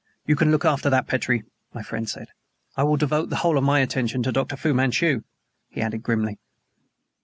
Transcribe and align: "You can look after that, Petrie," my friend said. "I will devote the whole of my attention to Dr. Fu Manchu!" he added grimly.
"You 0.25 0.35
can 0.35 0.49
look 0.49 0.65
after 0.65 0.89
that, 0.89 1.05
Petrie," 1.05 1.43
my 1.75 1.83
friend 1.83 2.09
said. 2.09 2.29
"I 2.75 2.81
will 2.81 2.97
devote 2.97 3.29
the 3.29 3.35
whole 3.45 3.55
of 3.55 3.63
my 3.63 3.81
attention 3.81 4.23
to 4.23 4.31
Dr. 4.31 4.57
Fu 4.57 4.73
Manchu!" 4.73 5.21
he 5.69 5.79
added 5.79 6.01
grimly. 6.01 6.39